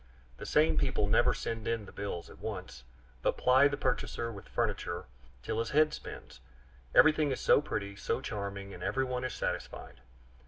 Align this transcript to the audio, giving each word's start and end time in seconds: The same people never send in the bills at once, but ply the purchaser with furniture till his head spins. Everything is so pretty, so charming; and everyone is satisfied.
The 0.37 0.47
same 0.47 0.79
people 0.79 1.05
never 1.05 1.31
send 1.31 1.67
in 1.67 1.85
the 1.85 1.91
bills 1.91 2.27
at 2.27 2.39
once, 2.39 2.83
but 3.21 3.37
ply 3.37 3.67
the 3.67 3.77
purchaser 3.77 4.31
with 4.31 4.49
furniture 4.49 5.05
till 5.43 5.59
his 5.59 5.69
head 5.69 5.93
spins. 5.93 6.39
Everything 6.95 7.31
is 7.31 7.39
so 7.39 7.61
pretty, 7.61 7.95
so 7.95 8.19
charming; 8.19 8.73
and 8.73 8.81
everyone 8.81 9.23
is 9.23 9.35
satisfied. 9.35 10.01